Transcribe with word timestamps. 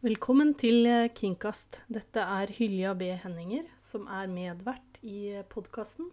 Velkommen 0.00 0.54
til 0.56 0.86
eh, 0.88 1.10
Kinkast. 1.12 1.82
Dette 1.92 2.22
er 2.24 2.48
Hylja 2.56 2.94
B. 2.96 3.10
Henninger, 3.20 3.66
som 3.76 4.06
er 4.08 4.30
medvert 4.32 4.96
i 5.04 5.34
podkasten. 5.52 6.06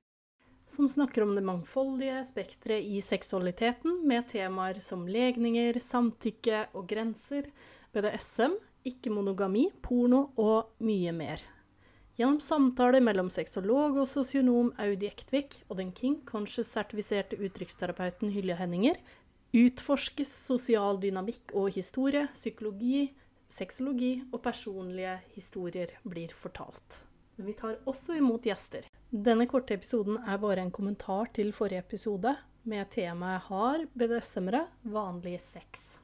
Som 0.68 0.90
snakker 0.92 1.24
om 1.24 1.30
det 1.38 1.46
mangfoldige 1.48 2.18
spekteret 2.28 2.84
i 2.84 2.98
seksualiteten, 3.00 4.02
med 4.04 4.26
temaer 4.28 4.82
som 4.84 5.06
legninger, 5.08 5.80
samtykke 5.80 6.66
og 6.76 6.84
grenser, 6.90 7.48
BDSM, 7.96 8.58
ikke-monogami, 8.92 9.70
porno 9.80 10.34
og 10.36 10.74
mye 10.84 11.14
mer. 11.16 11.46
Gjennom 12.20 12.42
samtaler 12.44 13.00
mellom 13.08 13.30
sexolog 13.32 14.02
og 14.02 14.10
sosionom 14.12 14.74
Audi 14.84 15.08
Ektvik 15.08 15.62
og 15.70 15.80
den 15.80 15.94
King 15.96 16.26
Conscious-sertifiserte 16.28 17.40
uttrykksterapeuten 17.40 18.36
Hylja 18.36 18.60
Henninger 18.60 19.00
utforskes 19.56 20.34
sosial 20.44 21.00
dynamikk 21.00 21.56
og 21.56 21.72
historie, 21.80 22.26
psykologi, 22.36 23.14
sexologi 23.48 24.14
og 24.32 24.42
personlige 24.44 25.18
historier 25.34 25.94
blir 26.04 26.34
fortalt. 26.36 27.04
Men 27.38 27.50
vi 27.52 27.56
tar 27.58 27.78
også 27.86 28.18
imot 28.18 28.48
gjester. 28.50 28.88
Denne 29.10 29.48
korte 29.48 29.78
episoden 29.78 30.18
er 30.26 30.40
bare 30.42 30.64
en 30.64 30.74
kommentar 30.74 31.30
til 31.36 31.54
forrige 31.56 31.84
episode 31.86 32.34
med 32.68 32.90
temaet 32.92 33.46
Har 33.48 33.86
BDSM-ere 33.94 34.66
vanlig 34.84 35.38
sex? 35.42 36.00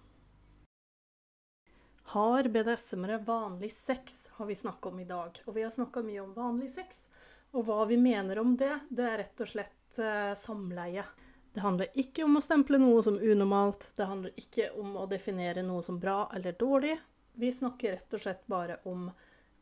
Har 2.14 2.48
BDSM-ere 2.54 3.18
vanlig 3.26 3.72
sex, 3.72 4.30
har 4.38 4.46
vi 4.46 4.56
snakka 4.56 4.90
om 4.90 5.00
i 5.00 5.08
dag. 5.10 5.42
Og 5.46 5.56
vi 5.56 5.64
har 5.66 5.73
snakka 5.73 6.04
mye 6.06 6.22
om 6.22 6.34
vanlig 6.38 6.70
sex. 6.70 7.08
Og 7.54 7.66
hva 7.68 7.84
vi 7.90 7.98
mener 7.98 8.40
om 8.40 8.56
det, 8.58 8.72
det 8.90 9.08
er 9.08 9.20
rett 9.23 9.44
og 9.44 9.50
slett 9.50 10.00
eh, 10.02 10.34
samleie. 10.38 11.06
Det 11.54 11.62
handler 11.62 11.98
ikke 12.02 12.26
om 12.26 12.38
å 12.38 12.42
stemple 12.42 12.80
noe 12.82 13.02
som 13.06 13.20
unormalt, 13.22 13.92
det 13.98 14.08
handler 14.10 14.40
ikke 14.42 14.72
om 14.82 14.96
å 14.98 15.06
definere 15.10 15.62
noe 15.66 15.84
som 15.86 16.00
bra 16.02 16.23
eller 16.34 16.56
dårlig, 16.58 16.96
vi 17.40 17.52
snakker 17.52 17.96
rett 17.96 18.16
og 18.16 18.22
slett 18.22 18.48
bare 18.48 18.80
om 18.90 19.10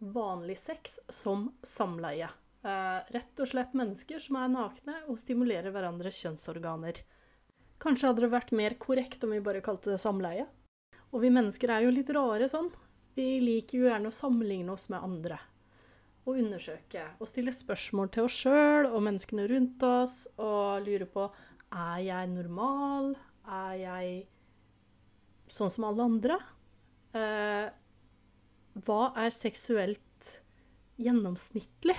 vanlig 0.02 0.58
sex 0.58 1.00
som 1.10 1.52
samleie. 1.64 2.30
Eh, 2.64 3.00
rett 3.14 3.42
og 3.42 3.50
slett 3.50 3.74
mennesker 3.78 4.22
som 4.22 4.38
er 4.42 4.52
nakne 4.54 5.00
og 5.10 5.20
stimulerer 5.22 5.74
hverandres 5.74 6.20
kjønnsorganer. 6.22 7.02
Kanskje 7.82 8.12
hadde 8.12 8.26
det 8.26 8.34
vært 8.34 8.52
mer 8.54 8.76
korrekt 8.82 9.24
om 9.26 9.34
vi 9.34 9.42
bare 9.42 9.64
kalte 9.66 9.94
det 9.94 10.02
samleie? 10.02 10.46
Og 11.12 11.24
vi 11.24 11.32
mennesker 11.34 11.74
er 11.74 11.86
jo 11.86 11.94
litt 11.94 12.12
rare 12.14 12.48
sånn. 12.50 12.70
Vi 13.18 13.40
liker 13.44 13.80
jo 13.80 13.90
gjerne 13.90 14.12
å 14.12 14.16
sammenligne 14.16 14.76
oss 14.76 14.88
med 14.94 15.02
andre. 15.04 15.40
Og 16.30 16.38
undersøke 16.38 17.08
og 17.18 17.30
stille 17.30 17.54
spørsmål 17.56 18.12
til 18.14 18.28
oss 18.28 18.38
sjøl 18.44 18.92
og 18.92 19.02
menneskene 19.08 19.48
rundt 19.50 19.84
oss 19.88 20.16
og 20.38 20.86
lure 20.86 21.10
på 21.10 21.26
er 21.72 22.00
jeg 22.06 22.30
normal? 22.30 23.16
Er 23.50 23.76
jeg 23.80 24.16
sånn 25.52 25.72
som 25.74 25.90
alle 25.90 26.06
andre? 26.06 26.38
Eh, 27.18 27.68
Hva 28.86 29.02
er 29.20 29.34
seksuelt 29.36 30.30
gjennomsnittlig? 31.02 31.98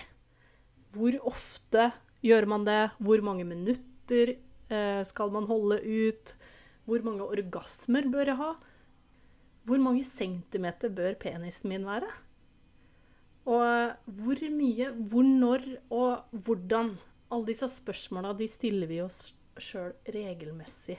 Hvor 0.93 1.17
ofte 1.33 1.91
gjør 2.25 2.49
man 2.51 2.67
det? 2.69 2.81
Hvor 3.03 3.23
mange 3.25 3.47
minutter 3.49 4.35
eh, 4.35 5.03
skal 5.09 5.33
man 5.35 5.49
holde 5.51 5.81
ut? 5.83 6.35
Hvor 6.89 7.05
mange 7.07 7.27
orgasmer 7.27 8.09
bør 8.13 8.33
jeg 8.33 8.41
ha? 8.41 8.53
Hvor 9.69 9.79
mange 9.83 10.05
centimeter 10.07 10.91
bør 10.91 11.15
penisen 11.21 11.71
min 11.71 11.87
være? 11.87 12.11
Og 13.47 13.95
hvor 14.07 14.43
mye, 14.55 14.91
hvor 15.11 15.27
når 15.27 15.65
og 15.91 16.43
hvordan? 16.45 16.95
Alle 17.33 17.49
disse 17.49 17.67
spørsmåla 17.71 18.35
stiller 18.47 18.87
vi 18.91 19.01
oss 19.03 19.33
sjøl 19.59 19.95
regelmessig. 20.07 20.99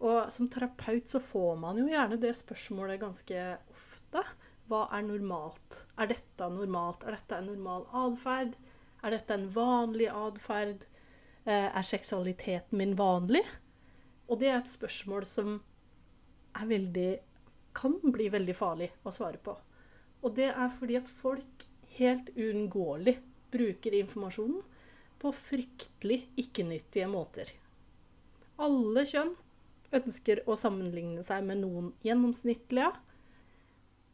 Og 0.00 0.30
som 0.32 0.48
terapeut 0.48 1.10
så 1.12 1.20
får 1.20 1.58
man 1.60 1.80
jo 1.80 1.88
gjerne 1.90 2.18
det 2.20 2.32
spørsmålet 2.38 3.02
ganske 3.02 3.46
ofte. 3.72 4.24
Hva 4.70 4.86
er 4.96 5.04
normalt? 5.04 5.82
Er 6.00 6.12
dette 6.12 6.48
normalt? 6.52 7.04
Er 7.04 7.18
dette 7.18 7.40
en 7.40 7.50
normal 7.50 7.84
atferd? 8.06 8.56
Er 9.04 9.16
dette 9.16 9.36
en 9.36 9.48
vanlig 9.52 10.08
atferd? 10.12 10.86
Eh, 11.44 11.68
er 11.68 11.86
seksualiteten 11.86 12.78
min 12.80 12.94
vanlig? 12.96 13.42
Og 14.30 14.40
det 14.40 14.50
er 14.52 14.60
et 14.60 14.72
spørsmål 14.72 15.26
som 15.28 15.58
er 16.56 16.70
veldig 16.70 17.10
kan 17.76 17.96
bli 18.02 18.28
veldig 18.32 18.54
farlig 18.56 18.90
å 19.06 19.12
svare 19.14 19.40
på. 19.42 19.54
Og 20.24 20.34
det 20.36 20.50
er 20.50 20.72
fordi 20.74 20.98
at 20.98 21.08
folk 21.08 21.66
helt 21.96 22.30
uunngåelig 22.36 23.16
bruker 23.50 23.96
informasjonen 24.00 24.62
på 25.20 25.32
fryktelig 25.36 26.22
ikke-nyttige 26.40 27.08
måter. 27.10 27.50
Alle 28.60 29.04
kjønn 29.08 29.32
ønsker 29.94 30.42
å 30.46 30.56
sammenligne 30.58 31.22
seg 31.26 31.44
med 31.46 31.62
noen 31.64 31.92
gjennomsnittlige. 32.06 32.92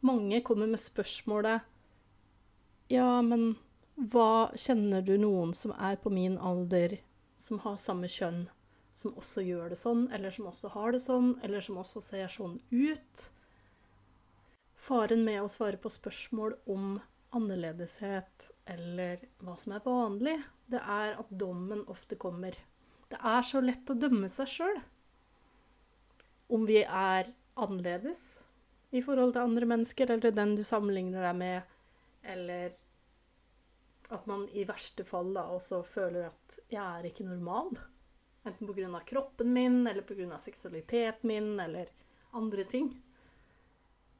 Mange 0.05 0.41
kommer 0.45 0.69
med 0.69 0.81
spørsmålet 0.81 1.65
Ja, 2.93 3.21
men 3.21 3.55
hva 3.97 4.53
kjenner 4.55 5.01
du 5.01 5.15
noen 5.19 5.53
som 5.57 5.73
er 5.73 5.97
på 6.01 6.11
min 6.13 6.37
alder, 6.37 6.99
som 7.37 7.59
har 7.63 7.79
samme 7.81 8.09
kjønn, 8.09 8.45
som 8.93 9.15
også 9.17 9.43
gjør 9.45 9.73
det 9.73 9.79
sånn, 9.79 10.05
eller 10.13 10.33
som 10.33 10.47
også 10.49 10.71
har 10.75 10.93
det 10.93 11.01
sånn, 11.03 11.33
eller 11.43 11.65
som 11.65 11.79
også 11.81 12.03
ser 12.05 12.31
sånn 12.31 12.59
ut? 12.71 13.27
Faren 14.87 15.25
med 15.25 15.41
å 15.41 15.51
svare 15.51 15.81
på 15.81 15.91
spørsmål 15.91 16.55
om 16.71 16.99
annerledeshet 17.35 18.51
eller 18.71 19.25
hva 19.43 19.57
som 19.59 19.73
er 19.75 19.83
vanlig, 19.83 20.37
det 20.71 20.79
er 20.79 21.17
at 21.19 21.33
dommen 21.33 21.81
ofte 21.91 22.15
kommer. 22.15 22.55
Det 23.11 23.19
er 23.19 23.43
så 23.43 23.59
lett 23.63 23.89
å 23.91 23.97
dømme 23.97 24.29
seg 24.31 24.53
sjøl 24.53 24.79
om 26.49 26.65
vi 26.67 26.81
er 26.83 27.31
annerledes 27.57 28.21
i 28.95 29.01
forhold 29.03 29.33
til 29.35 29.43
andre 29.43 29.67
mennesker, 29.67 30.11
eller 30.13 30.31
den 30.31 30.55
du 30.55 30.63
sammenligner 30.63 31.25
deg 31.27 31.39
med, 31.39 31.73
eller 32.23 32.75
at 34.15 34.27
man 34.29 34.45
i 34.55 34.63
verste 34.67 35.03
fall 35.07 35.33
da 35.35 35.43
også 35.51 35.81
føler 35.83 36.29
at 36.29 36.59
'jeg 36.71 36.99
er 36.99 37.05
ikke 37.05 37.27
normal'. 37.27 37.79
Enten 38.45 38.67
pga. 38.67 38.99
kroppen 39.05 39.53
min, 39.53 39.87
eller 39.87 40.01
pga. 40.01 40.37
seksualiteten 40.37 41.27
min, 41.27 41.59
eller 41.59 41.85
andre 42.33 42.63
ting. 42.63 43.03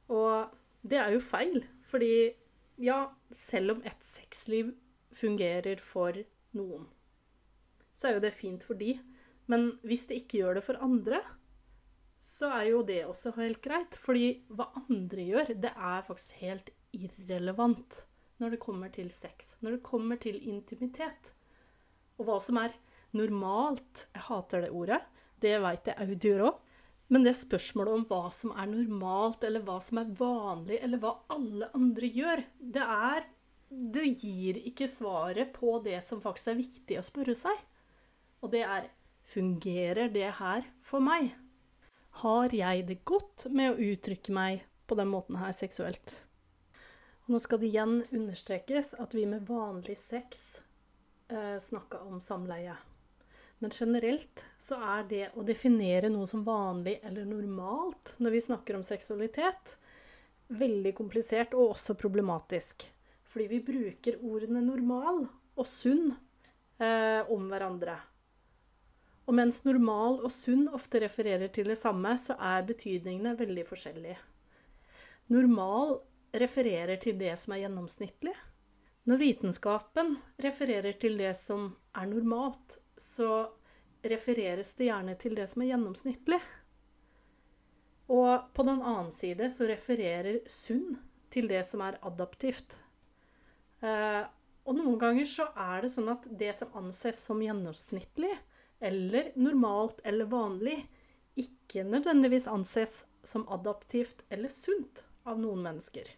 Og 0.08 0.48
det 0.82 0.98
er 0.98 1.12
jo 1.12 1.20
feil, 1.20 1.64
fordi 1.82 2.32
ja, 2.78 3.06
selv 3.30 3.70
om 3.70 3.82
et 3.84 4.04
sexliv 4.04 4.74
fungerer 5.12 5.80
for 5.80 6.12
noen, 6.52 6.86
så 7.92 8.08
er 8.08 8.14
jo 8.14 8.20
det 8.20 8.34
fint 8.34 8.64
for 8.64 8.74
de. 8.74 8.98
Men 9.46 9.78
hvis 9.82 10.06
det 10.06 10.22
ikke 10.22 10.38
gjør 10.38 10.54
det 10.54 10.64
for 10.64 10.74
andre, 10.84 11.20
så 12.18 12.50
er 12.58 12.64
jo 12.72 12.82
det 12.82 13.04
også 13.06 13.32
helt 13.38 13.62
greit. 13.62 13.96
Fordi 14.02 14.42
hva 14.50 14.68
andre 14.84 15.26
gjør, 15.30 15.54
det 15.54 15.72
er 15.72 16.06
faktisk 16.06 16.42
helt 16.42 16.70
irrelevant 16.96 18.02
når 18.38 18.54
det 18.54 18.62
kommer 18.62 18.90
til 18.94 19.10
sex. 19.14 19.56
Når 19.62 19.78
det 19.78 19.86
kommer 19.86 20.18
til 20.20 20.38
intimitet. 20.50 21.32
Og 22.18 22.26
hva 22.26 22.38
som 22.42 22.58
er 22.60 22.74
normalt 23.16 24.08
Jeg 24.12 24.26
hater 24.26 24.66
det 24.66 24.72
ordet. 24.74 24.98
Det 25.40 25.54
veit 25.62 25.86
jeg 25.88 26.18
gjør 26.18 26.48
òg. 26.50 26.58
Men 27.08 27.24
det 27.24 27.38
spørsmålet 27.38 27.94
om 27.94 28.04
hva 28.10 28.28
som 28.34 28.52
er 28.52 28.66
normalt, 28.68 29.44
eller 29.46 29.62
hva 29.64 29.78
som 29.80 30.02
er 30.02 30.10
vanlig, 30.18 30.76
eller 30.84 31.00
hva 31.00 31.14
alle 31.32 31.70
andre 31.72 32.10
gjør, 32.12 32.44
det 32.60 32.84
er 32.84 33.26
Det 33.68 34.04
gir 34.22 34.56
ikke 34.64 34.86
svaret 34.88 35.50
på 35.52 35.74
det 35.84 35.98
som 36.00 36.22
faktisk 36.24 36.48
er 36.48 36.60
viktig 36.60 36.96
å 36.98 37.04
spørre 37.04 37.34
seg. 37.36 37.58
Og 38.40 38.52
det 38.52 38.64
er 38.64 38.88
Fungerer 39.28 40.08
det 40.08 40.30
her 40.38 40.64
for 40.80 41.04
meg? 41.04 41.34
Har 42.18 42.50
jeg 42.50 42.86
det 42.88 43.04
godt 43.06 43.44
med 43.54 43.76
å 43.76 43.90
uttrykke 43.92 44.32
meg 44.34 44.64
på 44.90 44.96
den 44.98 45.06
måten 45.12 45.36
her 45.38 45.52
seksuelt? 45.54 46.14
Og 47.28 47.36
nå 47.36 47.38
skal 47.44 47.60
det 47.62 47.68
igjen 47.68 48.00
understrekes 48.10 48.96
at 48.98 49.14
vi 49.14 49.22
med 49.30 49.46
vanlig 49.46 49.94
sex 50.00 50.62
eh, 51.30 51.54
snakka 51.62 52.00
om 52.08 52.18
samleie. 52.18 52.74
Men 53.62 53.70
generelt 53.70 54.42
så 54.58 54.80
er 54.96 55.06
det 55.06 55.22
å 55.38 55.46
definere 55.46 56.10
noe 56.10 56.26
som 56.26 56.42
vanlig 56.42 56.96
eller 57.06 57.28
normalt 57.28 58.16
når 58.18 58.34
vi 58.34 58.42
snakker 58.48 58.80
om 58.80 58.86
seksualitet, 58.86 59.76
veldig 60.50 60.96
komplisert 60.98 61.54
og 61.54 61.76
også 61.76 61.94
problematisk. 62.02 62.88
Fordi 63.30 63.46
vi 63.54 63.62
bruker 63.62 64.18
ordene 64.26 64.64
normal 64.66 65.22
og 65.54 65.66
sunn 65.70 66.08
eh, 66.82 67.22
om 67.30 67.46
hverandre. 67.46 68.00
Og 69.28 69.36
mens 69.36 69.60
normal 69.66 70.22
og 70.24 70.32
sunn 70.32 70.64
ofte 70.72 71.02
refererer 71.04 71.50
til 71.52 71.68
det 71.68 71.76
samme, 71.76 72.14
så 72.16 72.38
er 72.40 72.64
betydningene 72.68 73.34
veldig 73.36 73.64
forskjellige. 73.68 74.16
Normal 75.28 75.98
refererer 76.40 76.96
til 77.02 77.18
det 77.20 77.34
som 77.40 77.52
er 77.52 77.66
gjennomsnittlig. 77.66 78.32
Når 79.08 79.20
vitenskapen 79.20 80.16
refererer 80.40 80.96
til 81.00 81.20
det 81.20 81.34
som 81.36 81.70
er 81.96 82.08
normalt, 82.08 82.78
så 82.96 83.50
refereres 84.08 84.72
det 84.78 84.88
gjerne 84.88 85.16
til 85.20 85.36
det 85.36 85.46
som 85.50 85.64
er 85.64 85.74
gjennomsnittlig. 85.74 86.40
Og 88.08 88.48
på 88.56 88.64
den 88.64 88.80
annen 88.80 89.12
side 89.12 89.50
så 89.52 89.68
refererer 89.68 90.40
sunn 90.48 90.96
til 91.32 91.48
det 91.52 91.60
som 91.68 91.84
er 91.84 92.00
adaptivt. 92.08 92.78
Eh, 93.84 94.24
og 94.68 94.76
noen 94.76 94.96
ganger 95.00 95.28
så 95.28 95.50
er 95.52 95.84
det 95.84 95.92
sånn 95.92 96.08
at 96.12 96.24
det 96.40 96.54
som 96.56 96.72
anses 96.80 97.20
som 97.28 97.40
gjennomsnittlig, 97.44 98.32
eller 98.80 99.32
normalt 99.36 100.00
eller 100.04 100.30
vanlig 100.30 100.78
ikke 101.38 101.84
nødvendigvis 101.86 102.48
anses 102.50 103.02
som 103.26 103.46
adaptivt 103.52 104.24
eller 104.30 104.50
sunt 104.52 105.04
av 105.28 105.38
noen 105.40 105.62
mennesker. 105.64 106.08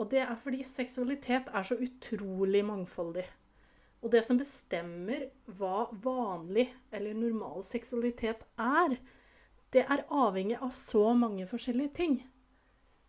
Og 0.00 0.08
det 0.12 0.22
er 0.24 0.36
fordi 0.40 0.64
seksualitet 0.64 1.50
er 1.52 1.66
så 1.66 1.76
utrolig 1.76 2.62
mangfoldig. 2.64 3.26
Og 4.00 4.12
det 4.14 4.22
som 4.24 4.38
bestemmer 4.40 5.26
hva 5.58 5.90
vanlig 6.04 6.70
eller 6.92 7.16
normal 7.16 7.64
seksualitet 7.66 8.46
er, 8.56 8.96
det 9.74 9.84
er 9.84 10.06
avhengig 10.08 10.56
av 10.56 10.72
så 10.74 11.10
mange 11.14 11.44
forskjellige 11.46 11.94
ting. 12.00 12.16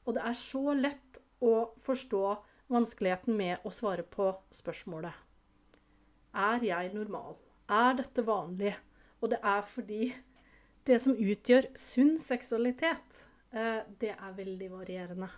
Og 0.04 0.18
det 0.18 0.26
er 0.28 0.36
så 0.38 0.76
lett 0.76 1.22
å 1.42 1.72
forstå 1.82 2.26
vanskeligheten 2.72 3.38
med 3.38 3.64
å 3.64 3.72
svare 3.74 4.04
på 4.04 4.34
spørsmålet. 4.54 5.16
Er 6.36 6.64
jeg 6.64 6.92
normal? 6.96 7.40
Er 7.72 7.96
dette 7.96 8.24
vanlig? 8.28 8.74
Og 9.22 9.32
det 9.32 9.40
er 9.46 9.62
fordi 9.64 10.10
det 10.88 10.98
som 11.00 11.16
utgjør 11.16 11.70
sunn 11.78 12.18
seksualitet, 12.20 13.26
eh, 13.54 13.84
det 14.02 14.12
er 14.16 14.38
veldig 14.38 14.70
varierende. 14.74 15.30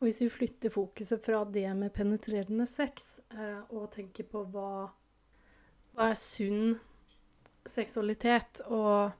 Og 0.00 0.08
hvis 0.08 0.20
vi 0.24 0.28
flytter 0.28 0.74
fokuset 0.74 1.22
fra 1.24 1.44
det 1.48 1.68
med 1.78 1.94
penetrerende 1.94 2.66
sex 2.68 3.20
eh, 3.32 3.62
og 3.70 3.92
tenker 3.94 4.26
på 4.28 4.42
hva, 4.52 4.90
hva 5.94 6.10
er 6.10 6.18
sunn 6.18 6.74
seksualitet 7.64 8.60
Og 8.68 9.14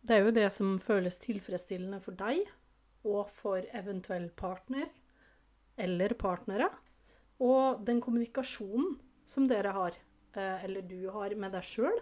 det 0.00 0.14
er 0.16 0.22
jo 0.24 0.32
det 0.32 0.46
som 0.54 0.78
føles 0.80 1.18
tilfredsstillende 1.20 1.98
for 2.00 2.16
deg 2.16 2.46
og 3.04 3.28
for 3.28 3.66
eventuell 3.76 4.30
partner 4.32 4.86
eller 5.80 6.14
partnere. 6.16 6.70
Og 7.44 7.82
den 7.84 8.00
kommunikasjonen 8.00 8.94
som 9.28 9.48
dere 9.50 9.74
har, 9.76 9.98
eller 10.38 10.82
du 10.86 11.08
har 11.10 11.34
med 11.34 11.54
deg 11.56 11.66
sjøl, 11.66 11.98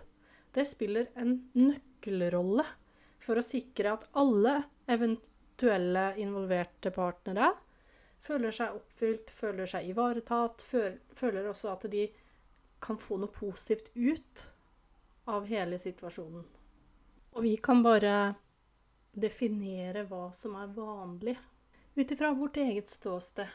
det 0.54 0.64
spiller 0.68 1.08
en 1.18 1.38
nøkkelrolle 1.56 2.64
for 3.22 3.38
å 3.38 3.44
sikre 3.44 3.94
at 3.96 4.06
alle 4.18 4.62
eventuelle 4.88 6.10
involverte 6.20 6.92
partnere 6.94 7.52
føler 8.24 8.54
seg 8.54 8.76
oppfylt, 8.76 9.30
føler 9.30 9.68
seg 9.70 9.90
ivaretatt, 9.92 10.64
føler 10.64 11.48
også 11.48 11.74
at 11.74 11.86
de 11.92 12.08
kan 12.82 12.98
få 13.00 13.18
noe 13.20 13.32
positivt 13.34 13.90
ut 13.94 14.44
av 15.28 15.46
hele 15.50 15.78
situasjonen. 15.80 16.44
Og 17.36 17.44
vi 17.44 17.56
kan 17.62 17.82
bare 17.84 18.34
definere 19.18 20.04
hva 20.08 20.28
som 20.34 20.56
er 20.58 20.70
vanlig, 20.74 21.36
ut 21.98 22.12
ifra 22.14 22.32
vårt 22.38 22.58
eget 22.62 22.90
ståsted. 22.90 23.48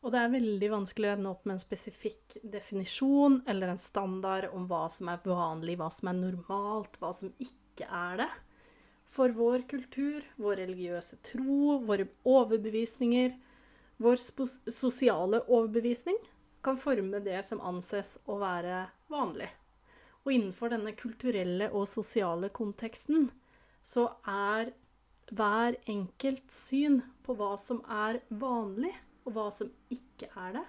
Og 0.00 0.14
det 0.14 0.20
er 0.20 0.32
veldig 0.32 0.68
vanskelig 0.72 1.10
å 1.10 1.12
ende 1.12 1.30
opp 1.34 1.42
med 1.44 1.58
en 1.58 1.62
spesifikk 1.62 2.38
definisjon 2.40 3.42
eller 3.50 3.72
en 3.72 3.80
standard 3.80 4.48
om 4.56 4.64
hva 4.70 4.86
som 4.92 5.10
er 5.12 5.20
vanlig, 5.26 5.76
hva 5.76 5.90
som 5.92 6.08
er 6.08 6.16
normalt, 6.16 6.96
hva 7.02 7.12
som 7.12 7.34
ikke 7.36 7.84
er 7.84 8.22
det. 8.22 8.30
For 9.10 9.34
vår 9.36 9.66
kultur, 9.68 10.24
vår 10.40 10.62
religiøse 10.62 11.18
tro, 11.26 11.76
våre 11.84 12.06
overbevisninger, 12.24 13.34
vår 14.00 14.20
sosiale 14.72 15.42
overbevisning 15.50 16.16
kan 16.64 16.78
forme 16.80 17.20
det 17.24 17.42
som 17.44 17.60
anses 17.60 18.16
å 18.24 18.38
være 18.40 18.86
vanlig. 19.12 19.50
Og 20.24 20.32
innenfor 20.32 20.72
denne 20.72 20.94
kulturelle 20.96 21.68
og 21.74 21.88
sosiale 21.88 22.48
konteksten 22.54 23.28
så 23.84 24.06
er 24.28 24.72
hver 25.30 25.76
enkelt 25.88 26.48
syn 26.52 27.00
på 27.24 27.36
hva 27.36 27.52
som 27.60 27.80
er 27.84 28.22
vanlig, 28.28 28.92
og 29.24 29.34
hva 29.36 29.46
som 29.54 29.70
ikke 29.92 30.30
er 30.38 30.58
det, 30.58 30.66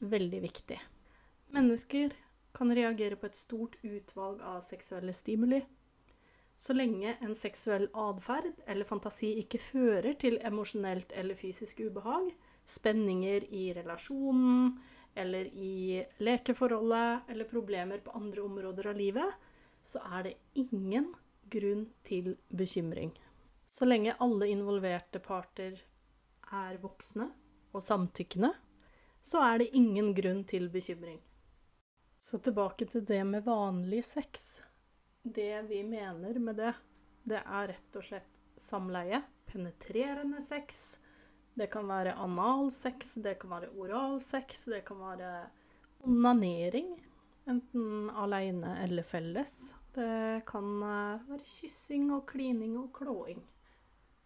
veldig 0.00 0.40
viktig. 0.46 0.78
Mennesker 1.54 2.14
kan 2.56 2.72
reagere 2.74 3.18
på 3.18 3.28
et 3.28 3.38
stort 3.38 3.76
utvalg 3.86 4.40
av 4.42 4.62
seksuelle 4.64 5.12
stimuli. 5.14 5.60
Så 6.60 6.74
lenge 6.76 7.14
en 7.24 7.34
seksuell 7.36 7.86
atferd 7.96 8.58
eller 8.68 8.88
fantasi 8.88 9.32
ikke 9.40 9.60
fører 9.62 10.16
til 10.20 10.36
emosjonelt 10.44 11.12
eller 11.16 11.38
fysisk 11.38 11.80
ubehag, 11.80 12.28
spenninger 12.68 13.46
i 13.48 13.70
relasjonen 13.74 14.74
eller 15.18 15.48
i 15.56 16.02
lekeforholdet 16.22 17.32
eller 17.32 17.48
problemer 17.50 18.02
på 18.04 18.14
andre 18.14 18.44
områder 18.44 18.90
av 18.92 19.00
livet, 19.00 19.32
så 19.82 20.02
er 20.18 20.28
det 20.28 20.36
ingen 20.60 21.08
grunn 21.50 21.86
til 22.06 22.36
bekymring. 22.52 23.14
Så 23.66 23.88
lenge 23.88 24.14
alle 24.20 24.50
involverte 24.52 25.22
parter 25.22 25.80
er 26.52 26.78
voksne 26.82 27.30
og 27.72 27.82
samtykkende, 27.84 28.52
så 29.20 29.42
er 29.44 29.60
det 29.60 29.70
ingen 29.76 30.14
grunn 30.16 30.44
til 30.48 30.68
bekymring. 30.72 31.20
Så 32.20 32.38
tilbake 32.38 32.86
til 32.88 33.04
det 33.06 33.20
med 33.24 33.44
vanlig 33.46 34.02
sex. 34.04 34.62
Det 35.22 35.62
vi 35.68 35.82
mener 35.84 36.38
med 36.40 36.56
det, 36.60 36.74
det 37.28 37.40
er 37.40 37.70
rett 37.72 37.96
og 37.96 38.04
slett 38.04 38.36
samleie, 38.60 39.22
penetrerende 39.48 40.40
sex, 40.44 40.98
det 41.54 41.66
kan 41.72 41.88
være 41.88 42.14
analsex, 42.16 43.14
det 43.20 43.34
kan 43.40 43.50
være 43.50 43.70
oralsex, 43.76 44.64
det 44.70 44.84
kan 44.86 45.00
være 45.02 45.30
onanering. 46.06 46.94
Enten 47.48 48.10
aleine 48.10 48.76
eller 48.84 49.02
felles. 49.02 49.74
Det 49.92 50.44
kan 50.46 50.68
eh, 50.86 51.24
være 51.28 51.44
kyssing 51.44 52.12
og 52.14 52.26
klining 52.30 52.76
og 52.78 52.92
klåing. 52.94 53.42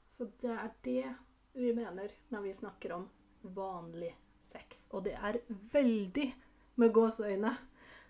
Så 0.08 0.28
det 0.42 0.52
er 0.52 0.70
det 0.84 1.14
vi 1.54 1.72
mener 1.74 2.12
når 2.30 2.44
vi 2.44 2.54
snakker 2.54 2.92
om 2.98 3.08
vanlig 3.44 4.12
sex. 4.40 4.86
Og 4.92 5.04
det 5.04 5.14
er 5.14 5.40
veldig, 5.72 6.28
med 6.76 6.92
gåseøyne, 6.92 7.52